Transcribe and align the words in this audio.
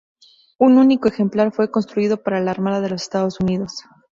Un 0.57 0.79
único 0.79 1.07
ejemplar 1.09 1.51
fue 1.51 1.69
construido 1.69 2.23
para 2.23 2.41
la 2.41 2.49
Armada 2.49 2.81
de 2.81 2.89
los 2.89 3.03
Estados 3.03 3.39
Unidos. 3.39 3.83